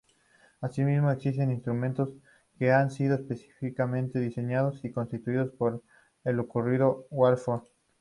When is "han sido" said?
2.71-3.13